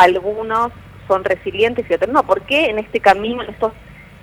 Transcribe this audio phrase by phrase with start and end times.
[0.00, 0.72] algunos
[1.06, 2.22] son resilientes y otros no.
[2.22, 3.72] ¿Por qué en este camino, en estos,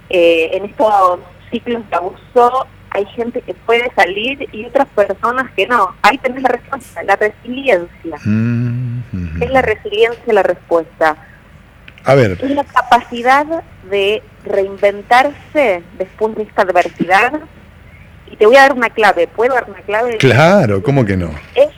[0.10, 1.20] eh, en estos
[1.52, 5.96] ciclos de abuso, hay gente que puede salir y otras personas que no?
[6.02, 8.18] Ahí tenés la respuesta, la resiliencia.
[8.24, 9.42] Mm.
[9.42, 11.18] Es la resiliencia la respuesta.
[12.04, 13.46] A ver, Es la capacidad
[13.90, 17.34] de reinventarse después de esta adversidad.
[18.32, 19.28] Y te voy a dar una clave.
[19.28, 20.18] ¿Puedo dar una clave?
[20.18, 21.30] claro, ¿cómo que no?
[21.54, 21.70] es,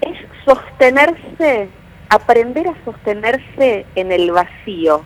[0.00, 1.68] es sostenerse,
[2.08, 5.04] aprender a sostenerse en el vacío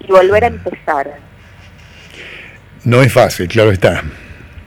[0.00, 1.18] y volver a empezar.
[2.84, 4.02] No es fácil, claro está.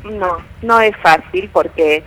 [0.04, 2.04] No, no es fácil porque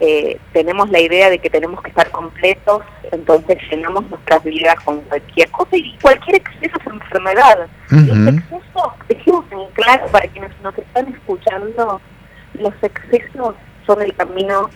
[0.00, 5.00] eh, tenemos la idea de que tenemos que estar completos, entonces llenamos nuestras vidas con
[5.02, 7.66] cualquier cosa y cualquier exceso es enfermedad.
[7.90, 8.28] Los Ujú.
[8.28, 12.00] excesos, dejemos en claro para quienes nos están escuchando,
[12.54, 13.54] los excesos
[13.86, 14.70] son el camino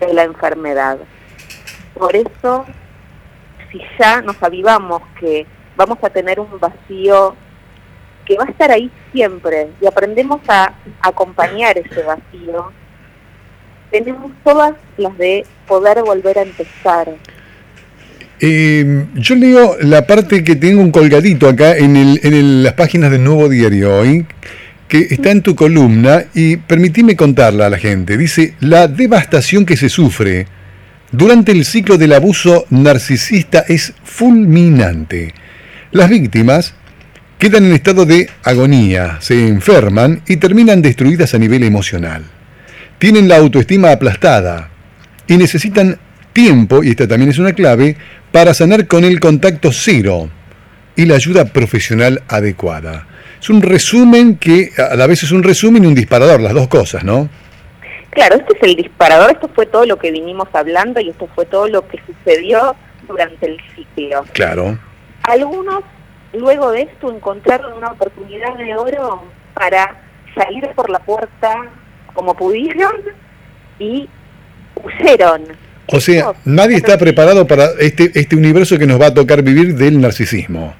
[0.00, 0.98] de la enfermedad.
[1.94, 2.66] Por eso,
[3.72, 7.34] si ya nos avivamos que vamos a tener un vacío
[8.26, 12.70] que va a estar ahí siempre y aprendemos a acompañar ese vacío,
[13.90, 17.08] tenemos todas las de poder volver a empezar.
[18.40, 23.10] Eh, yo leo la parte que tengo un colgadito acá en, el, en las páginas
[23.10, 24.26] del Nuevo Diario hoy,
[24.88, 28.16] que está en tu columna, y permitime contarla a la gente.
[28.16, 30.46] Dice, la devastación que se sufre
[31.12, 35.34] durante el ciclo del abuso narcisista es fulminante.
[35.90, 36.74] Las víctimas
[37.38, 42.24] quedan en estado de agonía, se enferman y terminan destruidas a nivel emocional.
[42.98, 44.70] Tienen la autoestima aplastada
[45.26, 45.98] y necesitan
[46.32, 47.96] tiempo, y esta también es una clave,
[48.30, 50.30] para sanar con el contacto cero
[50.96, 53.06] y la ayuda profesional adecuada.
[53.40, 56.68] Es un resumen que a la vez es un resumen y un disparador, las dos
[56.68, 57.28] cosas, ¿no?
[58.12, 61.46] Claro, este es el disparador, esto fue todo lo que vinimos hablando y esto fue
[61.46, 62.76] todo lo que sucedió
[63.08, 64.24] durante el ciclo.
[64.34, 64.78] Claro.
[65.22, 65.82] Algunos,
[66.34, 69.22] luego de esto, encontraron una oportunidad de oro
[69.54, 69.96] para
[70.34, 71.54] salir por la puerta
[72.12, 72.96] como pudieron
[73.78, 74.06] y
[74.82, 75.44] huyeron.
[75.86, 79.74] O sea, nadie está preparado para este, este universo que nos va a tocar vivir
[79.74, 80.74] del narcisismo.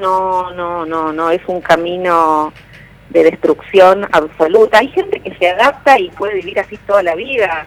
[0.00, 2.50] No, no, no, no, es un camino
[3.10, 4.78] de destrucción absoluta.
[4.78, 7.66] Hay gente que se adapta y puede vivir así toda la vida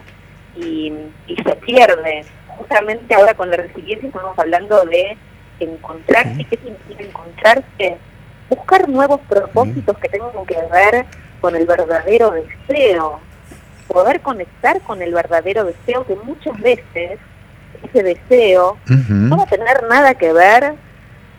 [0.56, 0.92] y,
[1.26, 2.24] y se pierde.
[2.46, 5.16] Justamente ahora con la resiliencia estamos hablando de
[5.60, 6.44] encontrarse.
[6.44, 7.96] ¿Qué significa encontrarse?
[8.48, 11.06] Buscar nuevos propósitos que tengan que ver
[11.40, 13.20] con el verdadero deseo.
[13.88, 17.18] Poder conectar con el verdadero deseo que muchas veces
[17.82, 18.76] ese deseo
[19.08, 20.74] no va a tener nada que ver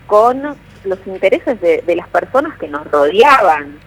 [0.08, 3.80] con los intereses de, de las personas que nos rodeaban.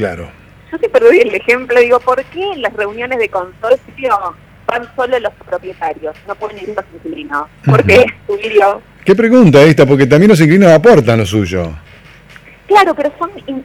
[0.00, 0.30] Claro.
[0.72, 4.34] Yo siempre doy el ejemplo, digo, ¿por qué en las reuniones de consorcio
[4.66, 6.16] van solo los propietarios?
[6.26, 7.48] No pueden ir los inquilinos.
[7.66, 8.80] ¿Por qué, Julio?
[9.04, 9.84] ¿Qué pregunta esta?
[9.84, 11.70] Porque también los inquilinos aportan lo suyo.
[12.66, 13.62] Claro, pero son in-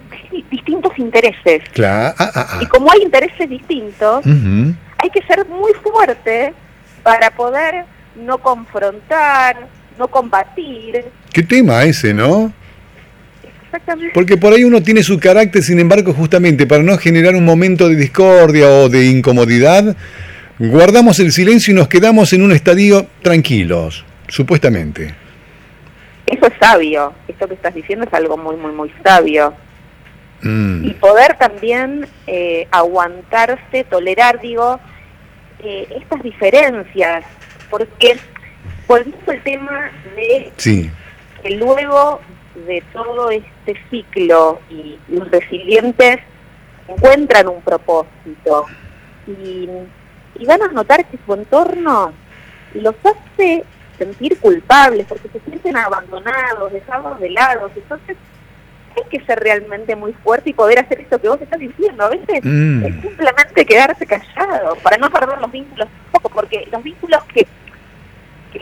[0.51, 1.61] distintos intereses.
[1.71, 2.13] Claro.
[2.19, 2.69] Ah, ah, Y ah.
[2.69, 6.53] como hay intereses distintos, hay que ser muy fuerte
[7.01, 7.85] para poder
[8.17, 9.67] no confrontar,
[9.97, 11.05] no combatir.
[11.31, 12.51] ¿Qué tema ese, no?
[13.75, 14.13] Exactamente.
[14.13, 17.89] Porque por ahí uno tiene su carácter, sin embargo, justamente para no generar un momento
[17.89, 19.95] de discordia o de incomodidad,
[20.59, 25.13] guardamos el silencio y nos quedamos en un estadio tranquilos, supuestamente.
[26.25, 27.13] Eso es sabio.
[27.27, 29.53] Esto que estás diciendo es algo muy, muy, muy sabio.
[30.41, 34.79] Mm, y poder también eh, aguantarse, tolerar, digo,
[35.59, 37.25] eh, estas diferencias,
[37.69, 38.17] porque
[38.87, 40.89] volviendo al tema de sí,
[41.41, 42.21] que luego
[42.55, 46.19] de todo este ciclo y los resilientes
[46.87, 48.65] encuentran un propósito
[49.27, 49.69] y,
[50.39, 52.13] y van a notar que su entorno
[52.73, 53.63] los hace
[53.97, 58.17] sentir culpables porque se sienten abandonados, dejados de lado, entonces
[58.95, 62.05] hay que ser realmente muy fuerte y poder hacer esto que vos estás diciendo.
[62.05, 62.85] A veces Mm.
[62.85, 67.45] es simplemente quedarse callado para no perder los vínculos poco, porque los vínculos que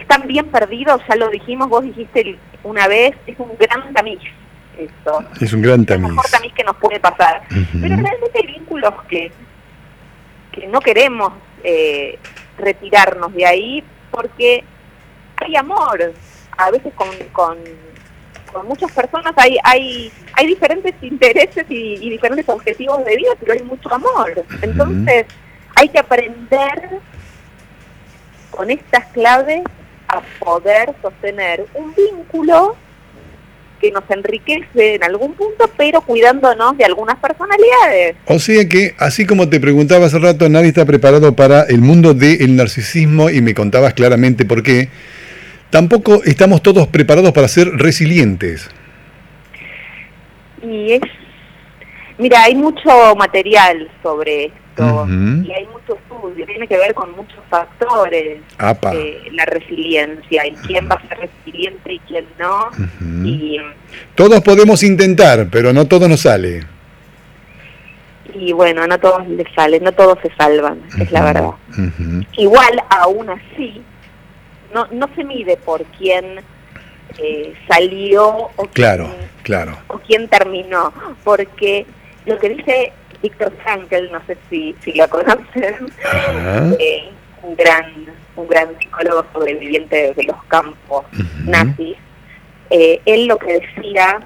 [0.04, 4.20] están bien perdidos, ya lo dijimos, vos dijiste una vez, es un gran tamiz.
[4.78, 5.24] Eso.
[5.40, 6.10] es un gran El tamiz.
[6.10, 7.44] mejor tamiz que nos puede pasar.
[7.52, 7.80] Ujú.
[7.82, 9.32] Pero realmente hay vínculos que,
[10.52, 11.34] que no queremos
[11.64, 12.18] eh,
[12.58, 14.64] retirarnos de ahí porque
[15.38, 16.14] hay amor.
[16.58, 17.58] A veces con, con,
[18.52, 23.54] con muchas personas hay, hay, hay diferentes intereses y, y diferentes objetivos de vida, pero
[23.54, 24.44] hay mucho amor.
[24.62, 25.26] Entonces
[25.76, 27.00] hay que aprender
[28.50, 29.62] con estas claves
[30.18, 32.76] a poder sostener un vínculo
[33.84, 38.16] que nos enriquece en algún punto, pero cuidándonos de algunas personalidades.
[38.26, 42.14] O sea que, así como te preguntaba hace rato, nadie está preparado para el mundo
[42.14, 44.88] del narcisismo y me contabas claramente por qué.
[45.70, 48.70] tampoco estamos todos preparados para ser resilientes.
[50.62, 51.02] Y es,
[52.18, 57.40] mira, hay mucho material sobre esto y hay mucho estudio, tiene que ver con muchos
[57.50, 58.42] factores,
[58.94, 62.70] eh, la resiliencia, y quién va a ser resiliente y quién no.
[63.26, 63.58] y,
[64.16, 66.64] todos podemos intentar, pero no todo nos sale.
[68.34, 71.52] Y bueno, no todos les sale, no todos se salvan, es la verdad.
[72.38, 73.82] Igual, aún así,
[74.74, 76.40] no, no se mide por quién
[77.20, 79.14] eh, salió o claro,
[79.44, 79.78] claro.
[79.88, 80.92] o quién terminó,
[81.24, 81.86] porque
[82.26, 85.92] lo que dice Víctor Frankl, no sé si, si lo conocen,
[86.80, 87.10] eh,
[87.42, 91.06] un gran un gran psicólogo sobreviviente de los campos
[91.46, 91.96] nazis,
[92.70, 94.20] eh, él lo que decía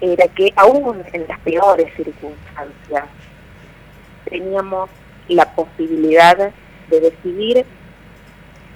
[0.00, 3.04] era que aún en las peores circunstancias
[4.24, 4.88] teníamos
[5.28, 6.50] la posibilidad
[6.88, 7.66] de decidir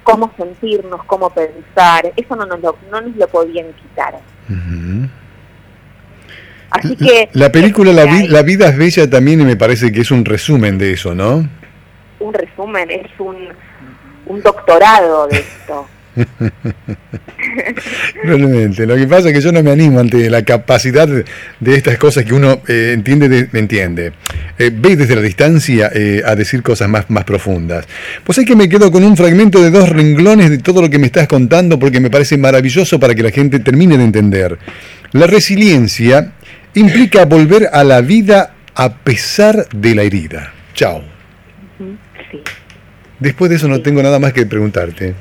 [0.03, 4.19] cómo sentirnos, cómo pensar, eso no nos lo, no nos lo podían quitar.
[6.75, 7.29] Así que...
[7.33, 10.93] La película la, la, vida es bella también me parece que es un resumen de
[10.93, 11.47] eso, ¿no?
[12.19, 13.35] Un resumen, es un,
[14.27, 15.87] un doctorado de esto.
[18.23, 21.97] Realmente, lo que pasa es que yo no me animo ante la capacidad de estas
[21.97, 24.13] cosas que uno eh, entiende, de, entiende.
[24.57, 27.85] Eh, ve desde la distancia eh, a decir cosas más, más profundas.
[28.23, 30.99] Pues es que me quedo con un fragmento de dos renglones de todo lo que
[30.99, 34.57] me estás contando porque me parece maravilloso para que la gente termine de entender.
[35.11, 36.31] La resiliencia
[36.75, 40.53] implica volver a la vida a pesar de la herida.
[40.73, 41.01] Chao.
[43.19, 45.15] Después de eso no tengo nada más que preguntarte.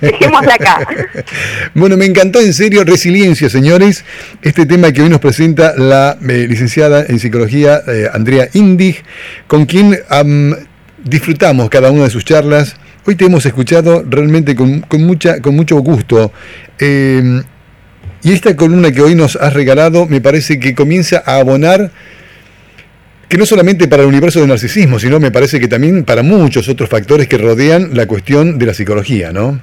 [0.00, 0.86] Dejémosla acá.
[1.74, 4.04] Bueno, me encantó en serio Resiliencia, señores.
[4.42, 9.02] Este tema que hoy nos presenta la eh, licenciada en psicología eh, Andrea Indig,
[9.46, 9.98] con quien
[11.02, 12.76] disfrutamos cada una de sus charlas.
[13.06, 16.32] Hoy te hemos escuchado realmente con, mucha, con mucho gusto.
[16.78, 17.42] Em,
[18.22, 21.90] y esta columna que hoy nos has regalado me parece que comienza a abonar
[23.28, 26.68] que no solamente para el universo del narcisismo, sino me parece que también para muchos
[26.68, 29.58] otros factores que rodean la cuestión de la psicología, ¿no?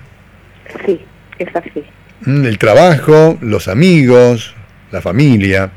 [0.85, 0.99] Sí,
[1.37, 1.83] es así.
[2.25, 4.55] Mm, el trabajo, los amigos,
[4.91, 5.69] la familia.